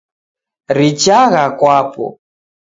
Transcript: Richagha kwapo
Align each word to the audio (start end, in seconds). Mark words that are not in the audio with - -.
Richagha 0.77 1.43
kwapo 1.59 2.05